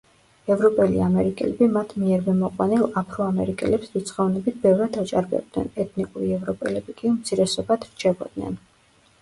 [0.53, 8.59] ევროპელი ამერიკელები მათ მიერვე მოყვანილ აფრო-ამერიკელებს რიცხოვნობით ბევრად აჭარბებდნენ, ეთნიკური ევროპელები კი უმცირესობად რჩებოდნენ.